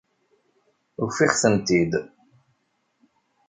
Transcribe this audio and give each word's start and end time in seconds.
Ufiɣ-tent-id. 1.03 1.91